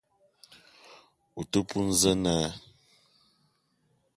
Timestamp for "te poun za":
1.51-2.11